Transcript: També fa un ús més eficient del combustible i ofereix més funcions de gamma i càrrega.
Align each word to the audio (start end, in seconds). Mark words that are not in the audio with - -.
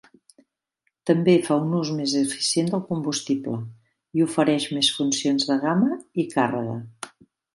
També 1.09 1.33
fa 1.49 1.57
un 1.65 1.75
ús 1.79 1.91
més 1.97 2.15
eficient 2.21 2.71
del 2.71 2.81
combustible 2.87 3.59
i 4.21 4.25
ofereix 4.27 4.67
més 4.79 4.91
funcions 4.97 5.47
de 5.53 5.61
gamma 5.67 6.01
i 6.25 6.29
càrrega. 6.35 6.75